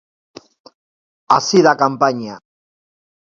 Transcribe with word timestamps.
Hasi 1.33 1.63
da 1.63 1.75
kanpaina. 1.81 2.33